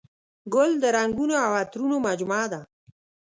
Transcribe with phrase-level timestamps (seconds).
[0.53, 2.61] ګل د رنګونو او عطرونو مجموعه ده.